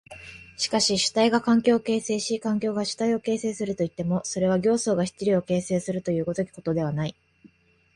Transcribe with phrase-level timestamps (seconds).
[0.57, 7.15] しかし主体が環境を形成し環境が主体を形成するといっても、それは形相が質料を形成するという如きことではない。